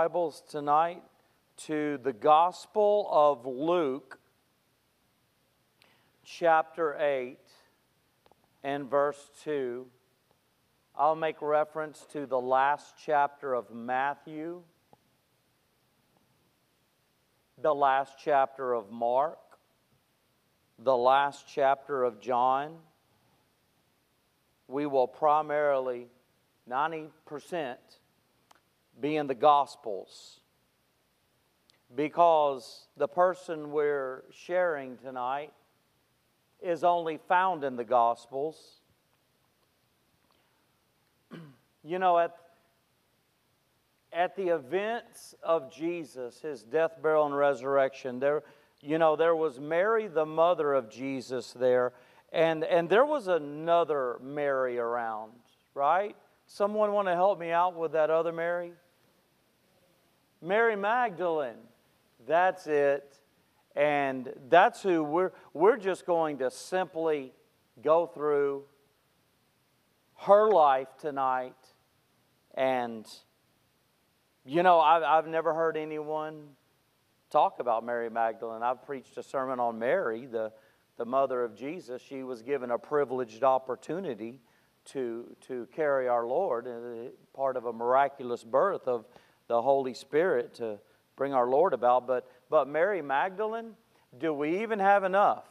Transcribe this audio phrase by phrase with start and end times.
[0.00, 1.02] Bibles tonight
[1.66, 4.18] to the Gospel of Luke,
[6.24, 7.36] chapter 8
[8.64, 9.86] and verse 2.
[10.96, 14.62] I'll make reference to the last chapter of Matthew,
[17.60, 19.58] the last chapter of Mark,
[20.78, 22.78] the last chapter of John.
[24.66, 26.06] We will primarily,
[26.70, 27.76] 90%,
[29.00, 30.40] be in the Gospels
[31.94, 35.52] because the person we're sharing tonight
[36.62, 38.80] is only found in the Gospels.
[41.82, 42.36] you know, at,
[44.12, 48.42] at the events of Jesus, his death, burial, and resurrection, there,
[48.80, 51.92] you know, there was Mary, the mother of Jesus, there,
[52.32, 55.32] and, and there was another Mary around,
[55.74, 56.16] right?
[56.46, 58.72] Someone want to help me out with that other Mary?
[60.42, 61.54] Mary Magdalene.
[62.26, 63.18] That's it.
[63.76, 67.32] And that's who we're, we're just going to simply
[67.82, 68.64] go through
[70.18, 71.54] her life tonight.
[72.54, 73.06] And,
[74.44, 76.48] you know, I've, I've never heard anyone
[77.30, 78.62] talk about Mary Magdalene.
[78.62, 80.52] I've preached a sermon on Mary, the,
[80.96, 82.02] the mother of Jesus.
[82.02, 84.40] She was given a privileged opportunity
[84.86, 89.06] to, to carry our Lord, uh, part of a miraculous birth of
[89.50, 90.78] the Holy Spirit to
[91.16, 92.06] bring our Lord about.
[92.06, 93.72] But, but Mary Magdalene,
[94.16, 95.42] do we even have enough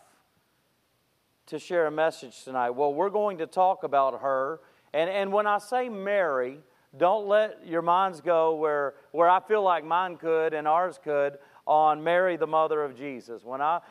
[1.48, 2.70] to share a message tonight?
[2.70, 4.62] Well, we're going to talk about her.
[4.94, 6.60] And, and when I say Mary,
[6.96, 11.38] don't let your minds go where, where I feel like mine could and ours could
[11.68, 13.44] on Mary, the mother of Jesus.
[13.44, 13.82] When I,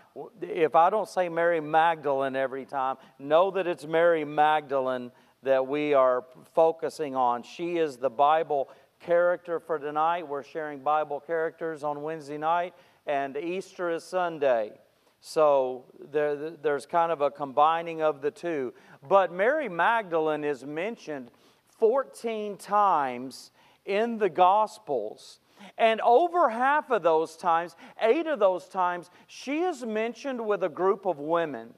[0.41, 5.93] if I don't say Mary Magdalene every time, know that it's Mary Magdalene that we
[5.93, 7.43] are focusing on.
[7.43, 8.71] She is the Bible
[9.01, 10.27] character for tonight.
[10.27, 12.75] We're sharing Bible characters on Wednesday night,
[13.07, 14.73] and Easter is Sunday.
[15.21, 18.73] So there, there's kind of a combining of the two.
[19.07, 21.31] But Mary Magdalene is mentioned
[21.79, 23.51] 14 times
[23.85, 25.41] in the Gospels.
[25.77, 30.69] And over half of those times, eight of those times, she is mentioned with a
[30.69, 31.75] group of women.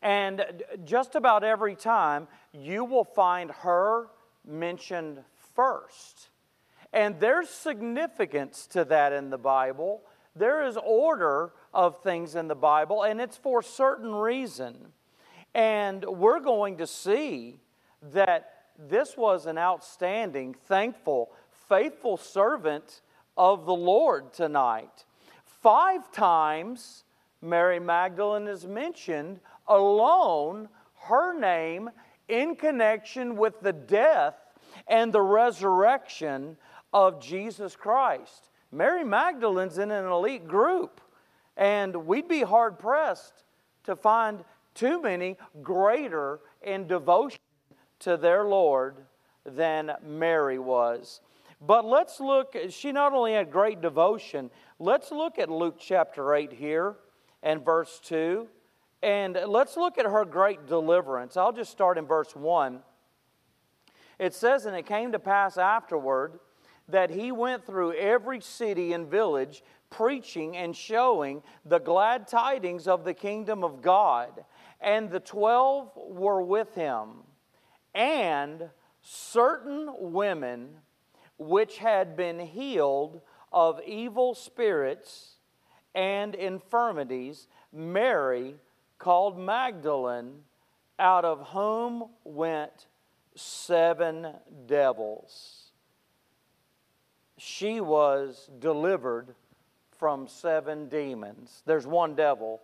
[0.00, 4.08] And just about every time, you will find her
[4.44, 5.22] mentioned
[5.54, 6.28] first.
[6.92, 10.02] And there's significance to that in the Bible.
[10.36, 14.92] There is order of things in the Bible, and it's for certain reason.
[15.54, 17.60] And we're going to see
[18.12, 21.30] that this was an outstanding, thankful,
[21.68, 23.02] faithful servant
[23.36, 25.04] of the Lord tonight.
[25.44, 27.04] Five times
[27.40, 30.68] Mary Magdalene is mentioned alone,
[31.02, 31.90] her name
[32.28, 34.34] in connection with the death
[34.86, 36.56] and the resurrection
[36.92, 38.50] of Jesus Christ.
[38.70, 41.00] Mary Magdalene's in an elite group,
[41.56, 43.44] and we'd be hard pressed
[43.84, 44.44] to find
[44.74, 47.40] too many greater in devotion
[48.00, 48.96] to their Lord
[49.44, 51.20] than Mary was.
[51.60, 56.52] But let's look, she not only had great devotion, let's look at Luke chapter 8
[56.52, 56.96] here
[57.42, 58.48] and verse 2.
[59.02, 61.36] And let's look at her great deliverance.
[61.36, 62.80] I'll just start in verse 1.
[64.18, 66.38] It says, And it came to pass afterward
[66.88, 73.04] that he went through every city and village, preaching and showing the glad tidings of
[73.04, 74.44] the kingdom of God.
[74.80, 77.24] And the twelve were with him,
[77.94, 80.70] and certain women
[81.38, 83.20] which had been healed
[83.52, 85.36] of evil spirits
[85.94, 88.56] and infirmities, Mary
[88.98, 90.42] called Magdalene,
[90.98, 92.86] out of whom went
[93.34, 94.28] seven
[94.66, 95.72] devils.
[97.38, 99.34] She was delivered
[99.98, 101.62] from seven demons.
[101.66, 102.60] There's one devil,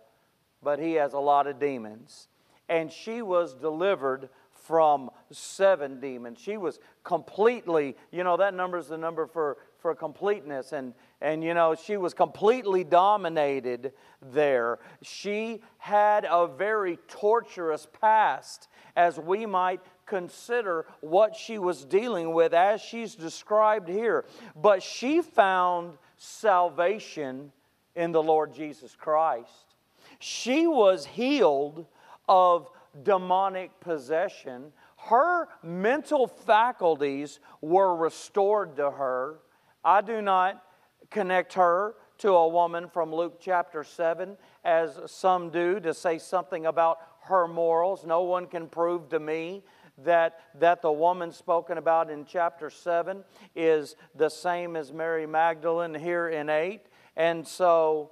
[0.61, 2.27] but he has a lot of demons.
[2.67, 6.39] And she was delivered from seven demons.
[6.39, 10.73] She was completely, you know, that number is the number for, for completeness.
[10.73, 14.79] And, and, you know, she was completely dominated there.
[15.01, 22.53] She had a very torturous past, as we might consider what she was dealing with
[22.53, 24.25] as she's described here.
[24.55, 27.53] But she found salvation
[27.95, 29.75] in the Lord Jesus Christ.
[30.19, 31.85] She was healed
[32.27, 32.69] of
[33.03, 34.73] demonic possession.
[34.97, 39.39] Her mental faculties were restored to her.
[39.83, 40.61] I do not
[41.09, 46.65] connect her to a woman from Luke chapter 7 as some do to say something
[46.65, 48.05] about her morals.
[48.05, 49.63] No one can prove to me
[50.03, 53.23] that, that the woman spoken about in chapter 7
[53.55, 56.81] is the same as Mary Magdalene here in 8.
[57.15, 58.11] And so,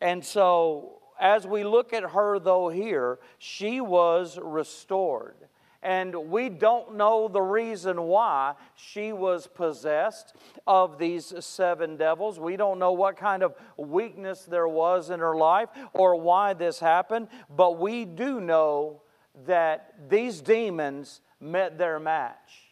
[0.00, 5.36] and so as we look at her, though, here, she was restored.
[5.80, 10.34] And we don't know the reason why she was possessed
[10.66, 12.40] of these seven devils.
[12.40, 16.80] We don't know what kind of weakness there was in her life or why this
[16.80, 19.02] happened, but we do know
[19.46, 22.68] that these demons met their match.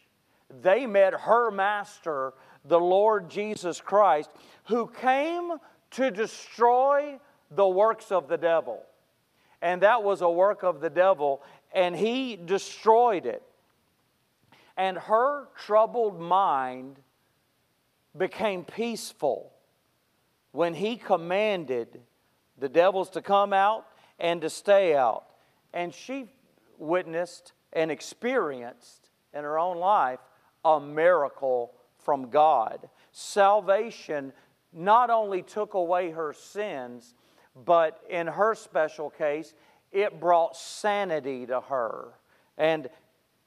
[0.61, 2.33] They met her master,
[2.65, 4.29] the Lord Jesus Christ,
[4.65, 5.53] who came
[5.91, 7.19] to destroy
[7.51, 8.83] the works of the devil.
[9.61, 11.41] And that was a work of the devil,
[11.73, 13.41] and he destroyed it.
[14.75, 16.97] And her troubled mind
[18.15, 19.51] became peaceful
[20.51, 22.01] when he commanded
[22.57, 23.85] the devils to come out
[24.19, 25.25] and to stay out.
[25.73, 26.29] And she
[26.77, 30.19] witnessed and experienced in her own life
[30.63, 32.89] a miracle from God.
[33.11, 34.33] Salvation
[34.73, 37.15] not only took away her sins,
[37.65, 39.53] but in her special case,
[39.91, 42.13] it brought sanity to her.
[42.57, 42.89] And,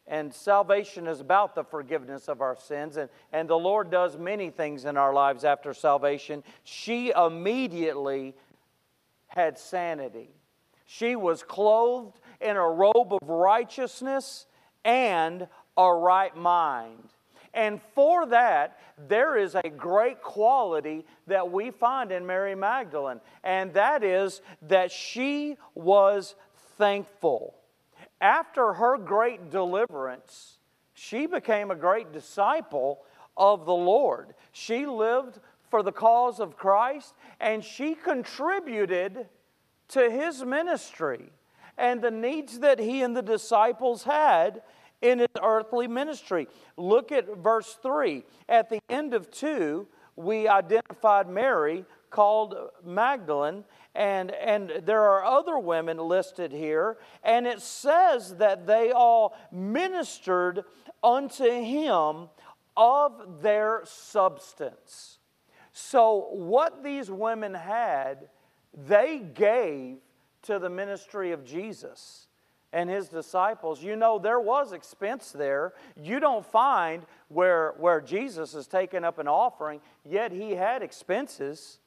[0.06, 4.50] and salvation is about the forgiveness of our sins, and, and the Lord does many
[4.50, 6.42] things in our lives after salvation.
[6.64, 8.34] She immediately
[9.28, 10.30] had sanity.
[10.86, 14.46] She was clothed in a robe of righteousness
[14.84, 15.46] and
[15.76, 17.10] a right mind.
[17.52, 18.78] And for that,
[19.08, 24.92] there is a great quality that we find in Mary Magdalene, and that is that
[24.92, 26.36] she was
[26.78, 27.54] thankful.
[28.20, 30.58] After her great deliverance,
[30.94, 33.00] she became a great disciple
[33.36, 34.34] of the Lord.
[34.52, 35.40] She lived
[35.70, 39.26] for the cause of Christ, and she contributed
[39.88, 41.30] to his ministry
[41.80, 44.62] and the needs that he and the disciples had
[45.00, 46.46] in his earthly ministry.
[46.76, 48.22] Look at verse 3.
[48.48, 52.54] At the end of 2, we identified Mary called
[52.84, 59.34] Magdalene, and, and there are other women listed here, and it says that they all
[59.50, 60.64] ministered
[61.02, 62.28] unto him
[62.76, 65.18] of their substance.
[65.72, 68.28] So, what these women had,
[68.74, 69.98] they gave
[70.42, 72.26] to the ministry of Jesus
[72.72, 73.82] and his disciples.
[73.82, 75.72] You know, there was expense there.
[75.96, 81.78] You don't find where, where Jesus is taking up an offering, yet he had expenses.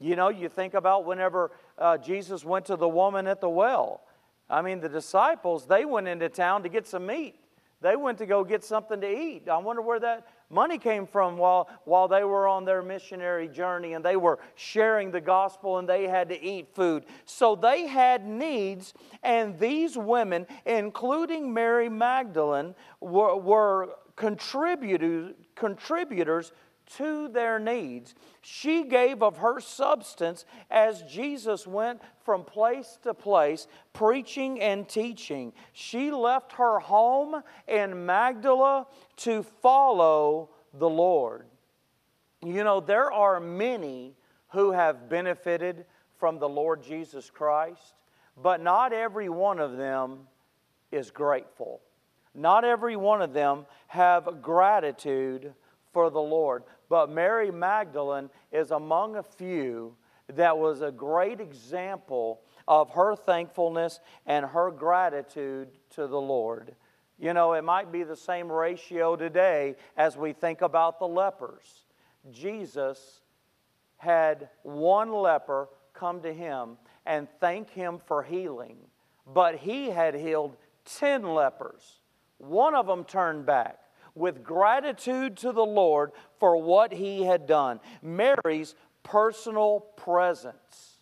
[0.00, 4.02] You know, you think about whenever uh, Jesus went to the woman at the well.
[4.50, 7.36] I mean, the disciples, they went into town to get some meat.
[7.80, 9.48] They went to go get something to eat.
[9.48, 13.94] I wonder where that money came from while, while they were on their missionary journey
[13.94, 17.04] and they were sharing the gospel and they had to eat food.
[17.24, 26.52] So they had needs, and these women, including Mary Magdalene, were, were contributors, contributors
[26.96, 28.14] to their needs.
[28.40, 35.52] She gave of her substance as Jesus went from place to place preaching and teaching.
[35.72, 38.86] She left her home in Magdala
[39.18, 41.46] to follow the Lord.
[42.44, 44.14] You know, there are many
[44.48, 45.86] who have benefited
[46.18, 47.94] from the Lord Jesus Christ,
[48.42, 50.20] but not every one of them
[50.92, 51.80] is grateful.
[52.34, 55.54] Not every one of them have gratitude
[55.92, 56.64] for the Lord.
[56.88, 59.96] But Mary Magdalene is among a few
[60.28, 66.74] that was a great example of her thankfulness and her gratitude to the Lord.
[67.18, 71.84] You know, it might be the same ratio today as we think about the lepers.
[72.32, 73.20] Jesus
[73.98, 78.76] had one leper come to him and thank him for healing,
[79.32, 80.56] but he had healed
[80.86, 82.00] 10 lepers.
[82.38, 83.78] One of them turned back
[84.14, 87.80] with gratitude to the Lord for what he had done.
[88.02, 90.98] Mary's personal presence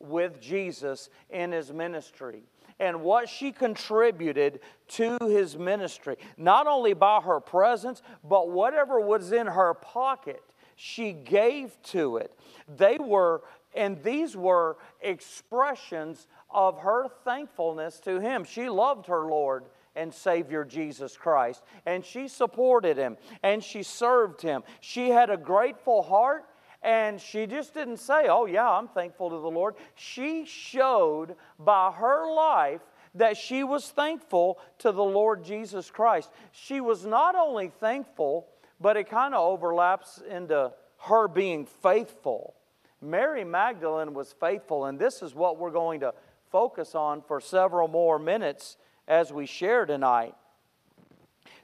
[0.00, 2.42] with Jesus in his ministry
[2.80, 9.32] and what she contributed to his ministry, not only by her presence, but whatever was
[9.32, 10.42] in her pocket,
[10.76, 12.38] she gave to it.
[12.76, 13.42] They were,
[13.74, 18.44] and these were expressions of her thankfulness to him.
[18.44, 19.64] She loved her Lord
[19.98, 21.62] and Savior Jesus Christ.
[21.84, 24.62] And she supported him and she served him.
[24.80, 26.44] She had a grateful heart
[26.82, 29.74] and she just didn't say, Oh, yeah, I'm thankful to the Lord.
[29.96, 32.82] She showed by her life
[33.14, 36.30] that she was thankful to the Lord Jesus Christ.
[36.52, 38.46] She was not only thankful,
[38.80, 42.54] but it kind of overlaps into her being faithful.
[43.00, 46.14] Mary Magdalene was faithful, and this is what we're going to
[46.50, 48.76] focus on for several more minutes
[49.08, 50.34] as we share tonight.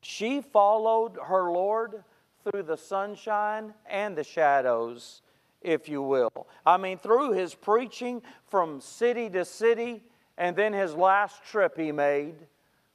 [0.01, 2.03] She followed her Lord
[2.43, 5.23] through the sunshine and the shadows,
[5.63, 6.47] if you will.
[6.67, 10.03] I mean, through his preaching from city to city,
[10.37, 12.35] and then his last trip he made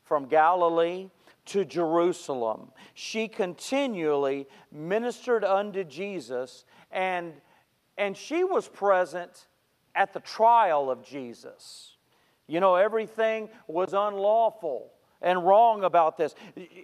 [0.04, 1.10] from Galilee
[1.46, 2.72] to Jerusalem.
[2.96, 7.34] She continually ministered unto Jesus, and,
[7.98, 9.48] and she was present
[9.96, 11.96] at the trial of Jesus.
[12.50, 14.92] You know, everything was unlawful
[15.22, 16.34] and wrong about this.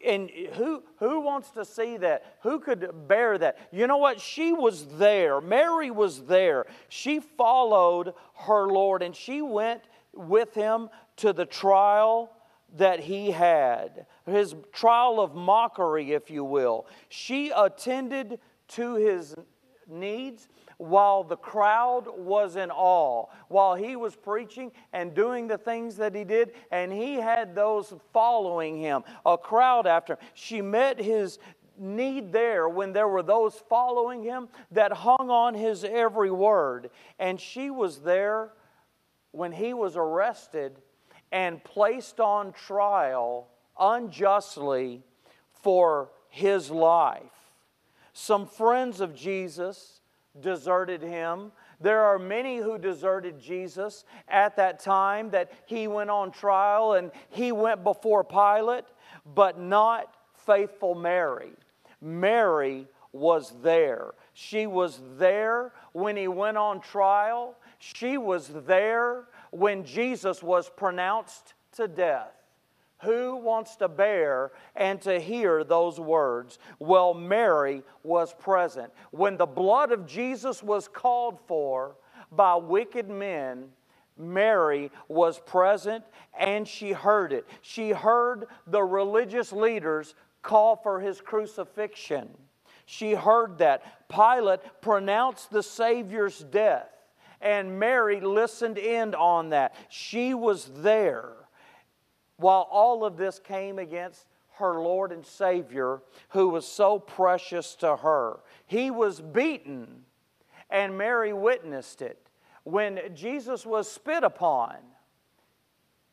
[0.06, 2.38] And who, who wants to see that?
[2.44, 3.58] Who could bear that?
[3.72, 4.22] You know what?
[4.22, 5.42] She was there.
[5.42, 6.68] Mary was there.
[6.88, 8.14] She followed
[8.46, 9.82] her Lord and she went
[10.14, 12.32] with him to the trial
[12.78, 16.88] that he had, his trial of mockery, if you will.
[17.10, 19.36] She attended to his
[19.88, 25.96] needs while the crowd was in awe, while he was preaching and doing the things
[25.98, 30.20] that he did, and he had those following him, a crowd after him.
[30.34, 31.40] She met his
[31.78, 36.90] need there when there were those following him that hung on his every word.
[37.20, 38.52] And she was there
[39.32, 40.78] when he was arrested
[41.32, 43.48] and placed on trial
[43.80, 45.04] unjustly
[45.52, 47.22] for his life.
[48.14, 49.95] Some friends of Jesus
[50.42, 51.52] deserted him.
[51.80, 57.12] There are many who deserted Jesus at that time that he went on trial and
[57.30, 58.86] he went before Pilate,
[59.34, 60.16] but not
[60.46, 61.54] faithful Mary.
[62.02, 64.12] Mary was there.
[64.34, 67.56] She was there when he went on trial.
[67.80, 72.34] She was there when Jesus was pronounced to death.
[73.06, 76.60] Who wants to bear and to hear those words?
[76.80, 78.92] Well, Mary was present.
[79.12, 81.96] When the blood of Jesus was called for
[82.32, 83.70] by wicked men,
[84.18, 86.04] Mary was present
[86.38, 87.48] and she heard it.
[87.62, 92.30] She heard the religious leaders call for his crucifixion.
[92.86, 94.10] She heard that.
[94.10, 96.90] Pilate pronounced the Savior's death,
[97.42, 99.76] and Mary listened in on that.
[99.90, 101.34] She was there
[102.38, 107.98] while all of this came against her Lord and Savior, who was so precious to
[107.98, 108.40] her.
[108.66, 110.04] He was beaten,
[110.70, 112.30] and Mary witnessed it.
[112.64, 114.78] When Jesus was spit upon,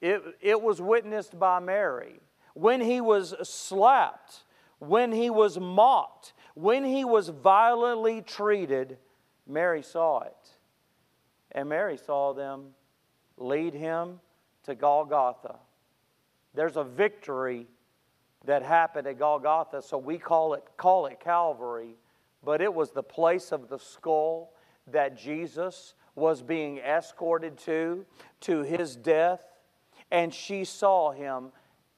[0.00, 2.20] it, it was witnessed by Mary.
[2.54, 4.42] When he was slapped,
[4.78, 8.98] when he was mocked, when he was violently treated,
[9.46, 10.50] Mary saw it.
[11.52, 12.74] And Mary saw them
[13.36, 14.20] lead him
[14.64, 15.56] to Golgotha.
[16.54, 17.66] There's a victory
[18.44, 21.96] that happened at Golgotha, so we call it, call it Calvary,
[22.44, 24.52] but it was the place of the skull
[24.88, 28.04] that Jesus was being escorted to,
[28.40, 29.40] to his death,
[30.10, 31.52] and she saw him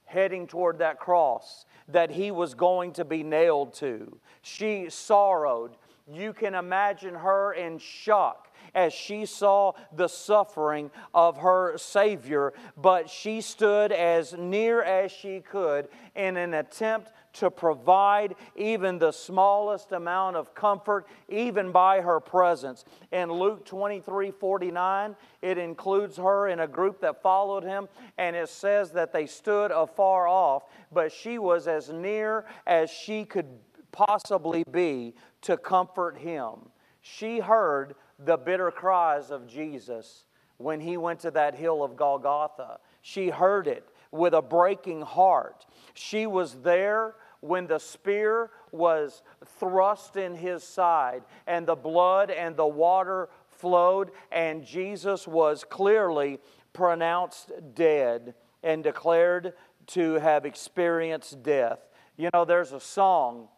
[0.05, 4.17] heading toward that cross that he was going to be nailed to.
[4.41, 5.75] She sorrowed.
[6.07, 13.09] You can imagine her in shock as she saw the suffering of her Savior, but
[13.09, 19.91] she stood as near as she could in an attempt to provide even the smallest
[19.91, 22.85] amount of comfort, even by her presence.
[23.11, 28.49] In Luke 23 49, it includes her in a group that followed him, and it
[28.49, 33.47] says that they stood afar off, but she was as near as she could
[33.91, 36.55] possibly be to comfort him.
[37.01, 40.25] She heard the bitter cries of Jesus
[40.57, 42.79] when he went to that hill of Golgotha.
[43.01, 45.65] She heard it with a breaking heart.
[45.93, 49.21] She was there when the spear was
[49.59, 56.39] thrust in his side and the blood and the water flowed, and Jesus was clearly
[56.73, 59.53] pronounced dead and declared
[59.87, 61.79] to have experienced death.
[62.17, 63.49] You know, there's a song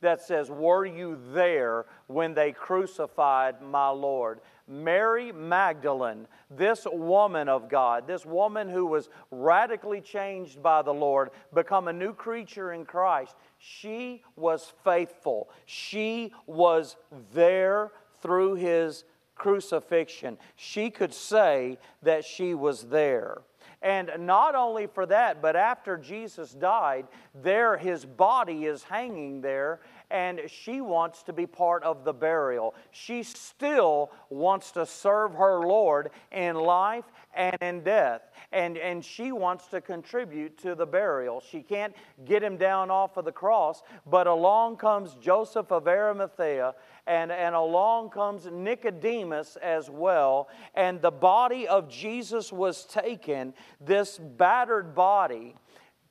[0.00, 4.40] that says, Were you there when they crucified my Lord?
[4.68, 11.30] Mary Magdalene, this woman of God, this woman who was radically changed by the Lord,
[11.54, 15.48] become a new creature in Christ, she was faithful.
[15.66, 16.96] She was
[17.32, 19.04] there through his
[19.36, 20.38] crucifixion.
[20.56, 23.42] She could say that she was there.
[23.82, 29.80] And not only for that, but after Jesus died, there his body is hanging there,
[30.10, 32.74] and she wants to be part of the burial.
[32.90, 37.04] She still wants to serve her Lord in life
[37.36, 38.22] and in death.
[38.52, 41.40] And, and she wants to contribute to the burial.
[41.40, 46.74] She can't get him down off of the cross, but along comes Joseph of Arimathea,
[47.06, 50.48] and, and along comes Nicodemus as well.
[50.74, 55.54] And the body of Jesus was taken, this battered body,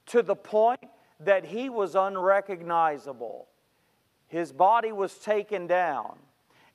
[0.07, 0.81] to the point
[1.19, 3.47] that he was unrecognizable.
[4.27, 6.17] His body was taken down,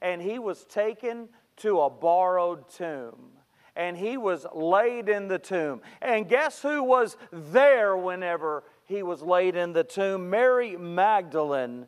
[0.00, 1.28] and he was taken
[1.58, 3.32] to a borrowed tomb.
[3.80, 5.80] And he was laid in the tomb.
[6.02, 10.28] And guess who was there whenever he was laid in the tomb?
[10.28, 11.86] Mary Magdalene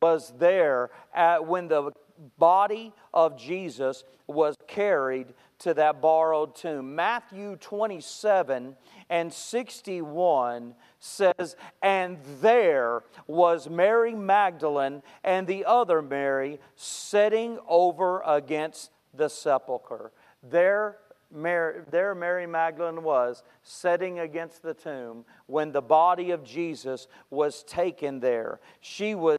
[0.00, 1.90] was there at, when the
[2.38, 6.94] body of Jesus was carried to that borrowed tomb.
[6.94, 8.76] Matthew 27
[9.10, 18.92] and 61 says, And there was Mary Magdalene and the other Mary sitting over against
[19.12, 20.12] the sepulchre.
[20.42, 20.98] There
[21.32, 27.62] Mary, there Mary Magdalene was sitting against the tomb when the body of Jesus was
[27.62, 28.60] taken there.
[28.80, 29.38] She was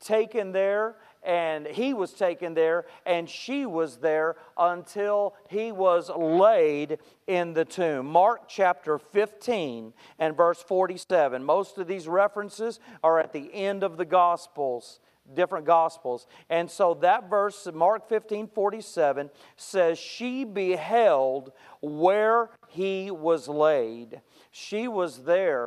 [0.00, 6.98] taken there and he was taken there, and she was there until he was laid
[7.26, 8.06] in the tomb.
[8.06, 11.44] Mark chapter 15 and verse 47.
[11.44, 15.00] Most of these references are at the end of the Gospels
[15.34, 16.26] different gospels.
[16.48, 24.20] And so that verse, Mark 15 47, says, She beheld where he was laid.
[24.50, 25.66] She was there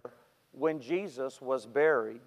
[0.52, 2.22] when Jesus was buried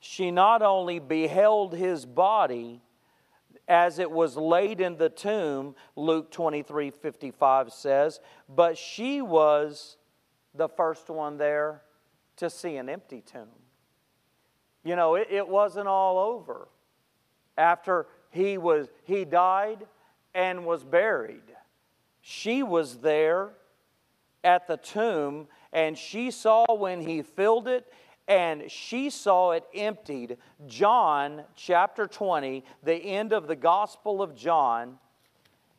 [0.00, 2.80] she not only beheld his body
[3.66, 9.96] as it was laid in the tomb, Luke 23 55 says, but she was
[10.54, 11.82] the first one there
[12.36, 13.48] to see an empty tomb.
[14.88, 16.66] You know, it, it wasn't all over
[17.58, 19.86] after he was he died
[20.34, 21.42] and was buried.
[22.22, 23.50] She was there
[24.42, 27.92] at the tomb and she saw when he filled it
[28.28, 30.38] and she saw it emptied.
[30.66, 34.98] John chapter 20, the end of the Gospel of John,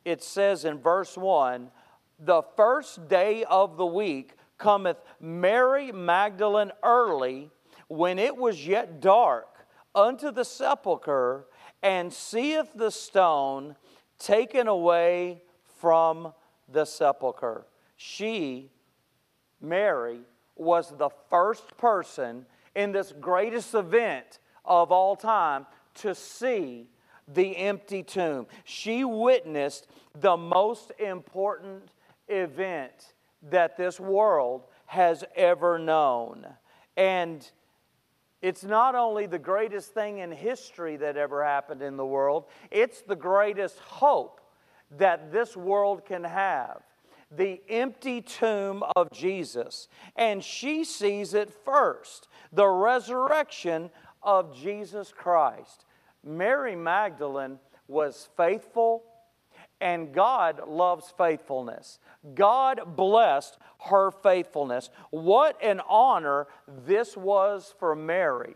[0.05, 1.71] it says in verse 1
[2.19, 7.49] The first day of the week cometh Mary Magdalene early,
[7.89, 9.47] when it was yet dark,
[9.93, 11.45] unto the sepulchre,
[11.83, 13.75] and seeth the stone
[14.19, 15.41] taken away
[15.79, 16.33] from
[16.71, 17.65] the sepulchre.
[17.97, 18.71] She,
[19.59, 20.21] Mary,
[20.55, 26.87] was the first person in this greatest event of all time to see
[27.27, 28.47] the empty tomb.
[28.63, 31.89] She witnessed the most important
[32.27, 33.13] event
[33.49, 36.45] that this world has ever known.
[36.97, 37.49] And
[38.41, 43.01] it's not only the greatest thing in history that ever happened in the world, it's
[43.01, 44.39] the greatest hope
[44.97, 46.81] that this world can have
[47.31, 49.87] the empty tomb of Jesus.
[50.15, 53.91] And she sees it first the resurrection
[54.23, 55.85] of Jesus Christ.
[56.23, 59.03] Mary Magdalene was faithful,
[59.81, 61.99] and God loves faithfulness.
[62.35, 64.89] God blessed her faithfulness.
[65.09, 66.47] What an honor
[66.85, 68.55] this was for Mary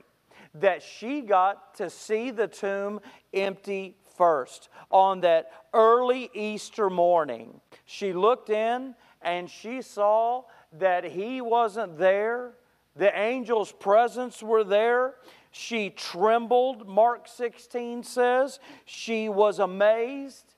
[0.56, 3.00] that she got to see the tomb
[3.34, 7.60] empty first on that early Easter morning.
[7.86, 12.54] She looked in and she saw that he wasn't there.
[12.96, 15.16] The angel's presence were there.
[15.52, 18.60] She trembled, Mark 16 says.
[18.86, 20.53] She was amazed,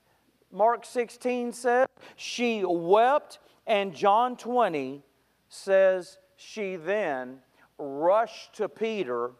[0.56, 1.86] Mark 16 says.
[2.16, 5.02] She wept, and John 20
[5.50, 7.40] says she then
[7.78, 9.32] rushed to Peter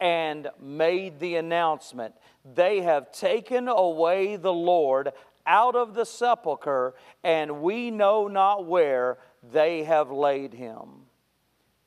[0.00, 2.14] and made the announcement
[2.54, 5.12] They have taken away the Lord
[5.46, 9.18] out of the sepulchre, and we know not where
[9.52, 10.88] they have laid him.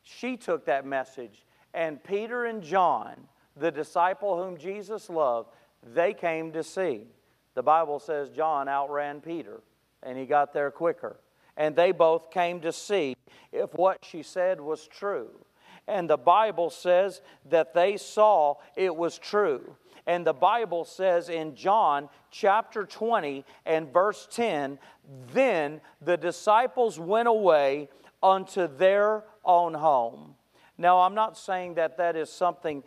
[0.04, 3.16] She took that message, and Peter and John,
[3.56, 5.50] the disciple whom Jesus loved,
[5.82, 7.08] they came to see.
[7.56, 9.62] The Bible says John outran Peter,
[10.02, 11.18] and he got there quicker.
[11.56, 13.16] And they both came to see
[13.52, 15.30] if what she said was true.
[15.88, 19.76] And the Bible says that they saw it was true.
[20.08, 24.80] And the Bible says in John chapter 20 and verse 10
[25.34, 27.90] then the disciples went away
[28.22, 30.36] unto their own home.
[30.78, 32.84] Now, I'm not saying that that is something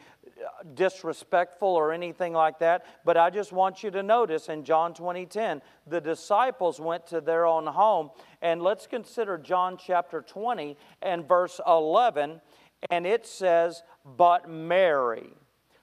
[0.75, 5.63] disrespectful or anything like that, but I just want you to notice in John 20:10,
[5.87, 8.11] the disciples went to their own home,
[8.43, 12.41] and let's consider John chapter 20 and verse 11,
[12.91, 15.33] and it says, "But Mary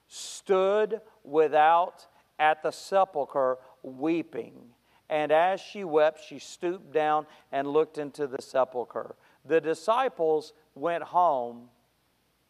[0.07, 2.07] stood without
[2.39, 4.73] at the sepulchre weeping.
[5.09, 9.15] And as she wept, she stooped down and looked into the sepulchre.
[9.45, 11.69] The disciples went home,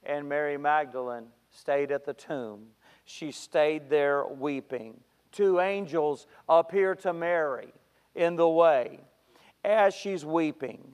[0.03, 2.65] and Mary Magdalene stayed at the tomb.
[3.05, 4.99] She stayed there weeping.
[5.31, 7.73] Two angels appear to Mary
[8.15, 8.99] in the way
[9.63, 10.93] as she's weeping.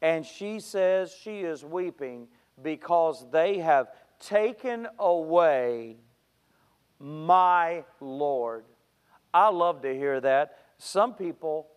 [0.00, 2.28] And she says she is weeping
[2.62, 5.96] because they have taken away
[6.98, 8.64] my Lord.
[9.32, 10.58] I love to hear that.
[10.78, 11.68] Some people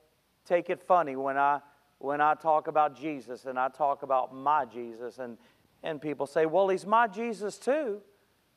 [0.45, 1.59] take it funny when I
[1.99, 5.37] when I talk about Jesus and I talk about my Jesus and
[5.83, 8.01] and people say, "Well, he's my Jesus too."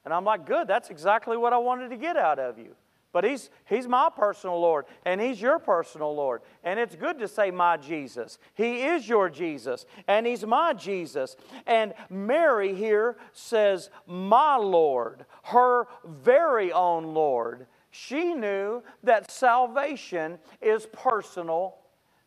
[0.05, 2.77] And I'm like, "Good, that's exactly what I wanted to get out of you."
[3.17, 6.43] But he's, he's my personal Lord, and He's your personal Lord.
[6.63, 8.37] And it's good to say, My Jesus.
[8.53, 11.35] He is your Jesus, and He's my Jesus.
[11.67, 17.67] And Mary here says, My Lord, her very own Lord.
[17.91, 21.77] She knew that salvation is personal,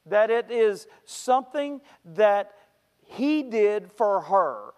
[0.08, 2.54] that it is something that
[3.04, 4.74] He did for her.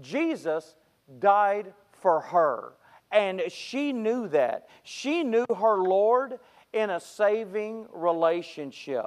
[0.00, 0.74] Jesus
[1.18, 2.72] died for her.
[3.12, 4.68] And she knew that.
[4.82, 6.38] She knew her Lord
[6.72, 9.06] in a saving relationship.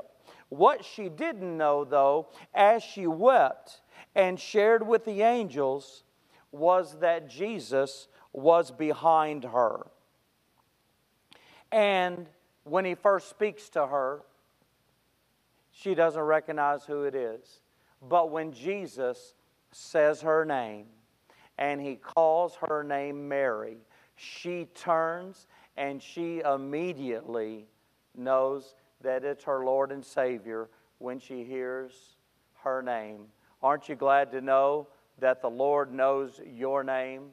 [0.49, 3.81] What she didn't know, though, as she wept
[4.13, 6.03] and shared with the angels,
[6.51, 9.87] was that Jesus was behind her.
[11.71, 12.27] And
[12.65, 14.21] when he first speaks to her,
[15.71, 17.61] she doesn't recognize who it is.
[18.01, 19.33] But when Jesus
[19.75, 20.85] says her name
[21.57, 23.77] and he calls her name Mary,
[24.15, 27.67] she turns and she immediately
[28.15, 32.15] knows that it's her Lord and Savior when she hears
[32.63, 33.25] her name.
[33.61, 34.87] Aren't you glad to know
[35.19, 37.29] that the Lord knows your name,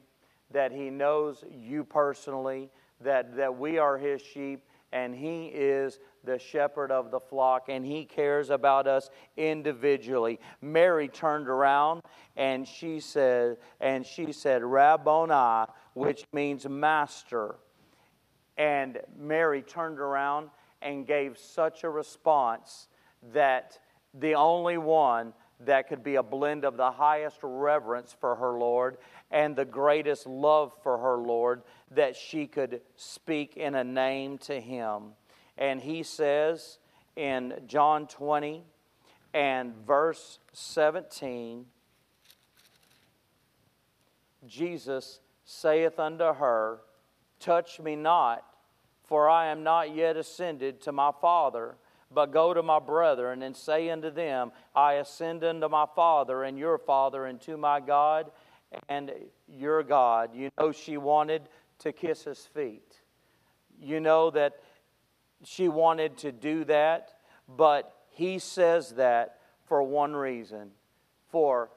[0.51, 2.69] that He knows you personally,
[3.01, 7.85] that, that we are His sheep, and He is the shepherd of the flock, and
[7.85, 10.39] He cares about us individually.
[10.61, 12.01] Mary turned around
[12.35, 17.55] and she said, and she said, Rabboni, which means master.
[18.57, 20.49] And Mary turned around
[20.81, 22.87] and gave such a response
[23.33, 23.79] that
[24.13, 25.33] the only one
[25.65, 28.97] that could be a blend of the highest reverence for her Lord
[29.29, 34.59] and the greatest love for her Lord that she could speak in a name to
[34.59, 35.13] him.
[35.57, 36.79] And he says
[37.15, 38.63] in John 20
[39.33, 41.65] and verse 17,
[44.47, 46.81] Jesus saith unto her,
[47.39, 48.45] Touch me not,
[49.03, 51.75] for I am not yet ascended to my Father,
[52.13, 56.57] but go to my brethren and say unto them, I ascend unto my Father and
[56.57, 58.31] your Father, and to my God
[58.89, 59.11] and
[59.47, 60.35] your God.
[60.35, 61.43] You know, she wanted
[61.79, 63.01] to kiss his feet.
[63.79, 64.59] You know that
[65.43, 67.15] she wanted to do that,
[67.47, 70.71] but he says that for one reason
[71.31, 71.71] for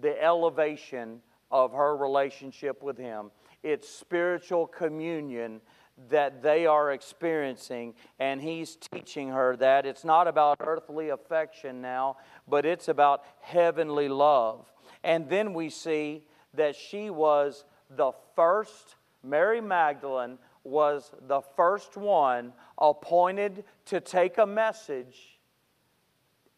[0.00, 3.30] the elevation of her relationship with Him.
[3.62, 5.60] It's spiritual communion
[6.08, 9.86] that they are experiencing, and He's teaching her that.
[9.86, 12.16] It's not about earthly affection now,
[12.48, 14.72] but it's about heavenly love.
[15.04, 22.52] And then we see that she was the first, Mary Magdalene was the first one
[22.78, 25.38] appointed to take a message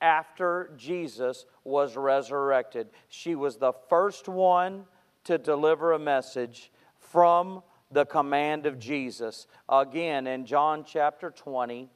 [0.01, 2.89] after Jesus was resurrected.
[3.09, 4.85] She was the first one
[5.25, 9.47] to deliver a message from the command of Jesus.
[9.69, 11.89] Again, in John chapter 20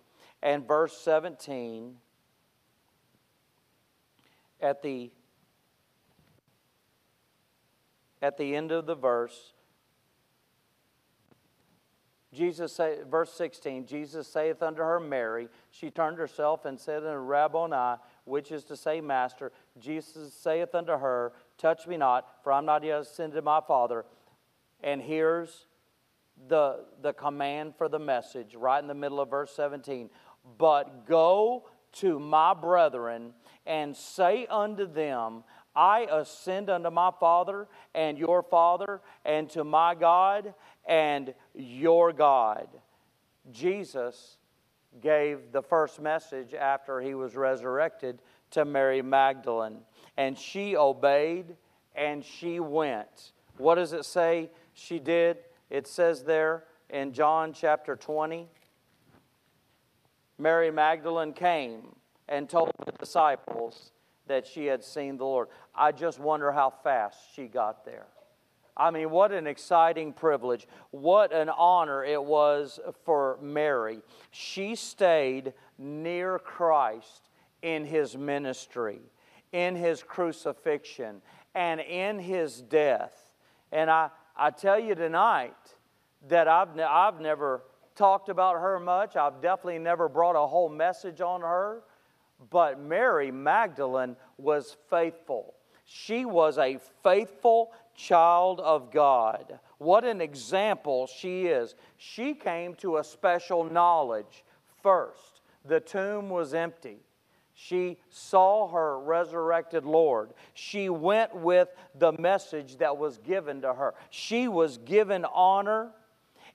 [0.43, 1.97] and verse 17,
[4.61, 5.11] at the
[8.23, 9.53] at the end of the verse,
[12.33, 15.49] Jesus say, verse 16, Jesus saith unto her, Mary.
[15.71, 19.53] She turned herself and said unto Rabboni, which is to say, Master.
[19.79, 24.05] Jesus saith unto her, Touch me not, for I'm not yet ascended to my Father.
[24.83, 25.67] And here's
[26.49, 30.11] the, the command for the message, right in the middle of verse 17.
[30.59, 33.33] But go to my brethren
[33.67, 35.45] and say unto them,
[35.75, 40.55] I ascend unto my Father and your Father, and to my God
[40.87, 42.69] and your God.
[43.51, 44.39] Jesus
[45.03, 48.23] gave the first message after he was resurrected
[48.53, 49.81] to Mary Magdalene,
[50.17, 51.57] and she obeyed
[51.95, 53.33] and she went.
[53.59, 55.39] What does it say she did?
[55.71, 58.49] It says there in John chapter 20
[60.39, 61.97] Mary Magdalene came
[62.29, 63.93] and told the disciples
[64.27, 65.49] that she had seen the Lord.
[65.75, 68.07] I just wonder how fast she got there.
[68.77, 70.67] I mean, what an exciting privilege.
[70.91, 74.03] What an honor it was for Mary.
[74.31, 77.31] She stayed near Christ
[77.63, 79.01] in his ministry,
[79.53, 81.23] in his crucifixion,
[81.55, 83.33] and in his death.
[83.73, 85.57] And I, I tell you tonight
[86.29, 87.63] that I've, I've never
[87.95, 89.17] talked about her much.
[89.17, 91.83] I've definitely never brought a whole message on her.
[92.51, 95.55] but Mary Magdalene was faithful.
[95.85, 99.59] She was a faithful child of God.
[99.79, 101.75] What an example she is.
[101.97, 104.45] She came to a special knowledge
[104.83, 105.41] first.
[105.65, 106.99] The tomb was empty.
[107.59, 110.35] She saw her resurrected Lord.
[110.53, 113.95] She went with the message that was given to her.
[114.11, 115.91] She was given honor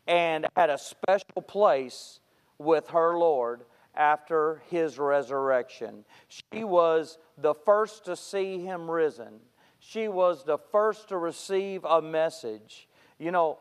[0.07, 2.19] and had a special place
[2.59, 3.63] with her Lord
[3.95, 6.05] after his resurrection.
[6.27, 9.39] She was the first to see him risen.
[9.79, 12.87] She was the first to receive a message.
[13.17, 13.57] You know,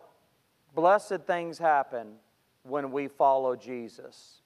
[0.74, 2.16] blessed things happen
[2.64, 4.39] when we follow Jesus.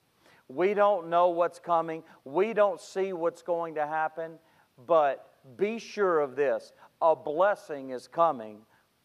[0.48, 4.38] We don't know what's coming, we don't see what's going to happen,
[4.86, 8.58] but be sure of this a blessing is coming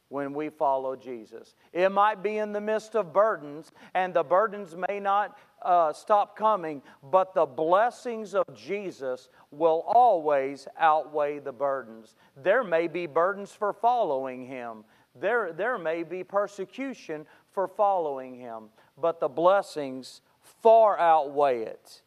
[0.10, 1.56] when we follow Jesus.
[1.72, 6.36] It might be in the midst of burdens, and the burdens may not uh, stop
[6.36, 12.16] coming, but the blessings of Jesus will always outweigh the burdens.
[12.36, 14.84] There may be burdens for following Him,
[15.16, 20.22] there, there may be persecution for following Him, but the blessings
[20.62, 22.02] far outweigh it.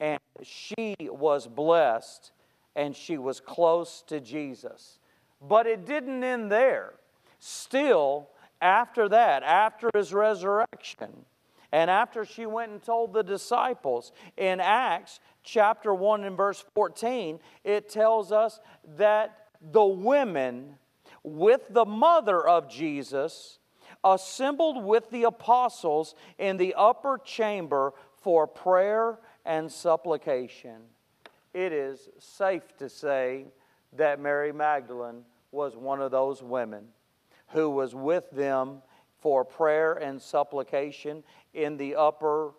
[0.00, 2.32] And she was blessed
[2.74, 4.98] and she was close to Jesus.
[5.40, 6.94] But it didn't end there.
[7.38, 8.28] Still,
[8.60, 11.24] after that, after his resurrection,
[11.72, 17.38] and after she went and told the disciples in Acts chapter 1 and verse 14,
[17.64, 18.60] it tells us
[18.96, 20.76] that the women
[21.22, 23.58] with the mother of Jesus
[24.14, 27.92] assembled with the apostles in the upper chamber
[28.22, 30.82] for prayer and supplication.
[31.52, 33.46] It is safe to say
[33.94, 36.88] that Mary Magdalene was one of those women
[37.48, 38.82] who was with them
[39.20, 42.52] for prayer and supplication in the upper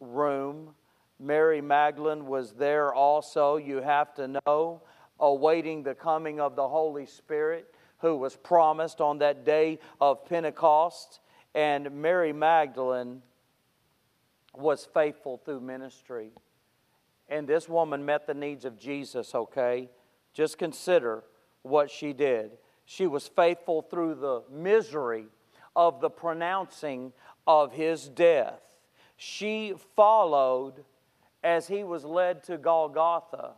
[0.00, 0.74] room.
[1.18, 4.82] Mary Magdalene was there also, you have to know,
[5.20, 11.20] awaiting the coming of the Holy Spirit who was promised on that day of Pentecost.
[11.54, 13.22] And Mary Magdalene
[14.56, 16.30] was faithful through ministry.
[17.28, 19.88] And this woman met the needs of Jesus, okay?
[20.32, 21.24] Just consider
[21.62, 22.52] what she did.
[22.84, 25.26] She was faithful through the misery
[25.74, 27.12] of the pronouncing
[27.46, 28.60] of his death.
[29.16, 30.84] She followed
[31.42, 33.52] as he was led to Golgotha.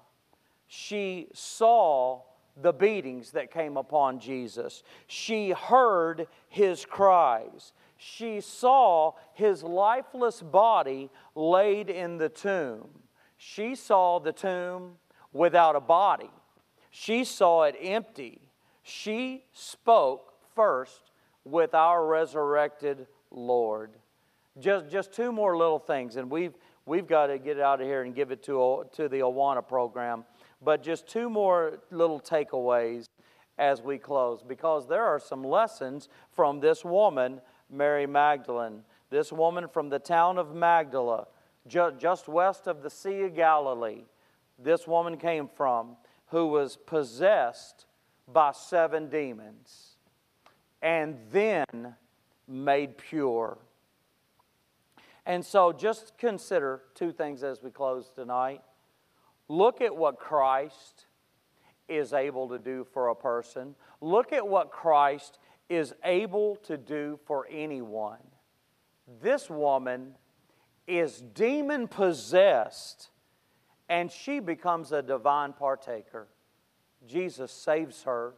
[0.67, 2.23] She saw
[2.61, 4.83] the beatings that came upon Jesus.
[5.07, 7.73] She heard his cries.
[7.99, 12.89] She saw his lifeless body laid in the tomb.
[13.37, 14.97] She saw the tomb
[15.33, 16.31] without a body.
[16.91, 18.41] She saw it empty.
[18.83, 21.11] She spoke first
[21.45, 23.91] with our resurrected Lord.
[24.59, 26.55] Just, just two more little things, and we've,
[26.87, 29.67] we've got to get it out of here and give it to, to the Awana
[29.67, 30.25] program.
[30.63, 33.05] But just two more little takeaways
[33.59, 37.41] as we close, because there are some lessons from this woman,
[37.71, 38.83] Mary Magdalene.
[39.09, 41.27] This woman from the town of Magdala,
[41.67, 44.05] ju- just west of the Sea of Galilee,
[44.59, 47.87] this woman came from, who was possessed
[48.27, 49.97] by seven demons
[50.83, 51.95] and then
[52.49, 53.59] made pure.
[55.25, 58.63] And so just consider two things as we close tonight.
[59.49, 61.07] Look at what Christ
[61.89, 63.75] is able to do for a person.
[64.01, 68.19] Look at what Christ is able to do for anyone.
[69.23, 70.15] This woman
[70.87, 73.11] is demon possessed
[73.89, 76.27] and she becomes a divine partaker.
[77.07, 78.35] Jesus saves her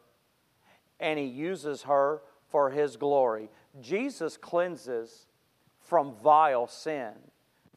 [1.00, 3.48] and he uses her for his glory.
[3.80, 5.26] Jesus cleanses
[5.80, 7.12] from vile sin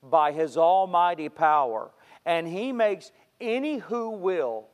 [0.03, 1.91] by his almighty power,
[2.25, 3.11] and he makes
[3.41, 4.67] any who will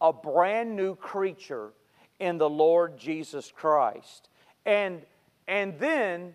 [0.00, 1.72] a brand new creature
[2.18, 4.28] in the Lord Jesus Christ.
[4.66, 5.02] And,
[5.48, 6.34] and then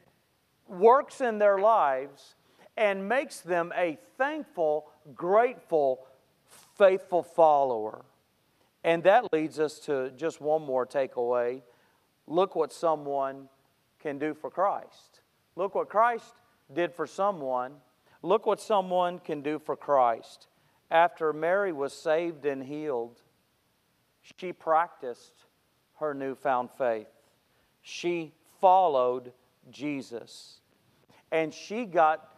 [0.67, 2.35] works in their lives
[2.77, 6.05] and makes them a thankful, grateful,
[6.77, 8.03] faithful follower.
[8.83, 11.61] And that leads us to just one more takeaway.
[12.27, 13.49] Look what someone
[13.99, 15.21] can do for Christ.
[15.55, 16.33] Look what Christ
[16.73, 17.73] did for someone.
[18.21, 20.47] Look what someone can do for Christ.
[20.91, 23.21] After Mary was saved and healed,
[24.21, 25.45] she practiced
[25.99, 27.07] her newfound faith.
[27.81, 29.31] She followed
[29.69, 30.59] Jesus.
[31.31, 32.31] And she got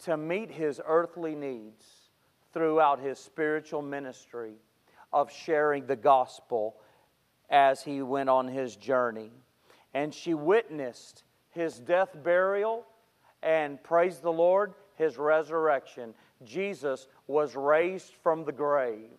[0.00, 1.84] to meet his earthly needs
[2.52, 4.54] throughout his spiritual ministry
[5.12, 6.76] of sharing the gospel
[7.50, 9.30] as he went on his journey.
[9.94, 12.84] And she witnessed his death, burial,
[13.42, 19.10] and praise the Lord, his resurrection, Jesus was raised from the grave,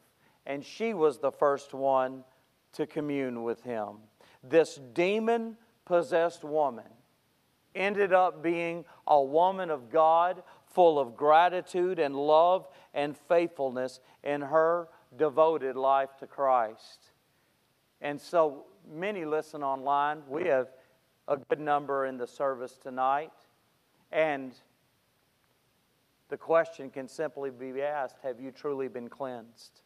[0.46, 2.24] and she was the first one
[2.74, 3.98] to commune with him.
[4.44, 6.86] This demon possessed woman
[7.76, 14.42] ended up being a woman of God, full of gratitude and love and faithfulness in
[14.42, 17.12] her devoted life to Christ.
[18.02, 20.22] And so many listen online.
[20.28, 20.70] We have
[21.28, 23.32] a good number in the service tonight.
[24.12, 24.54] And
[26.30, 29.82] the question can simply be asked Have you truly been cleansed?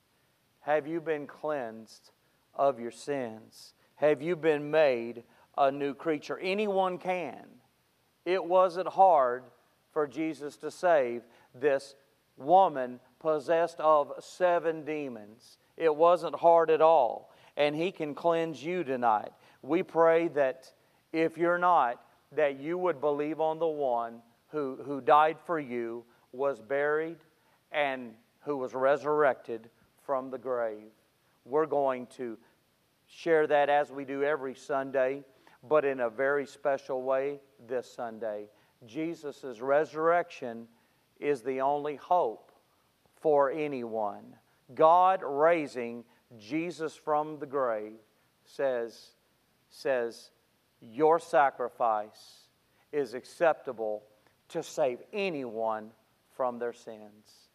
[0.62, 2.12] Have you been cleansed
[2.56, 3.74] of your sins?
[3.96, 5.24] Have you been made
[5.58, 6.40] a new creature?
[6.40, 7.46] Anyone can.
[8.26, 9.44] It wasn't hard
[9.92, 11.24] for Jesus to save
[11.54, 11.96] this
[12.38, 15.58] woman possessed of seven demons.
[15.78, 17.34] It wasn't hard at all.
[17.58, 19.32] And He can cleanse you tonight.
[19.62, 20.72] We pray that
[21.12, 22.02] if you're not,
[22.32, 27.17] that you would believe on the one who, who died for you, was buried,
[27.72, 29.70] and who was resurrected
[30.04, 30.91] from the grave.
[31.46, 32.38] We're going to
[33.08, 35.24] share that as we do every Sunday,
[35.67, 38.46] but in a very special way this Sunday.
[38.86, 40.67] Jesus' resurrection
[41.20, 42.52] is the only hope
[43.20, 44.36] for anyone.
[44.74, 46.04] God raising
[46.39, 48.00] Jesus from the grave
[48.46, 49.12] says,
[49.70, 50.32] says
[50.80, 52.48] Your sacrifice
[52.91, 54.04] is acceptable
[54.50, 55.91] to save anyone
[56.36, 57.50] from their sins.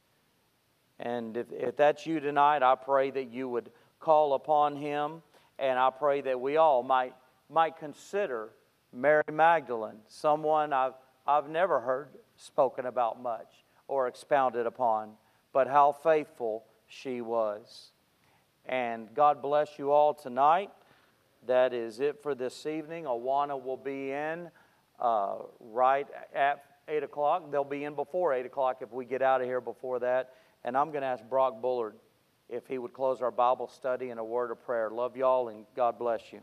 [0.99, 5.23] And if, if that's you tonight, I pray that you would call upon him,
[5.59, 7.15] and I pray that we all might,
[7.51, 8.51] might consider
[8.93, 10.95] Mary Magdalene, someone I've,
[11.27, 15.13] I've never heard spoken about much or expounded upon,
[15.53, 17.91] but how faithful she was.
[18.65, 20.71] And God bless you all tonight.
[21.47, 23.05] That is it for this evening.
[23.05, 24.51] Awana will be in
[24.99, 27.51] uh, right at 8 o'clock.
[27.51, 30.35] They'll be in before 8 o'clock if we get out of here before that.
[30.65, 31.95] And I'm going to ask Brock Bullard
[32.49, 34.91] if he would close our Bible study in a word of prayer.
[34.91, 36.41] Love y'all and God bless you.